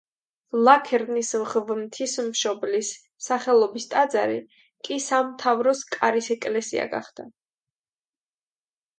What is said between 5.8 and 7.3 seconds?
კარის ეკლესია გახდა.